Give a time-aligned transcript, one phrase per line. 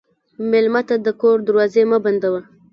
[0.49, 2.41] مېلمه ته د کور دروازې مه بندوه.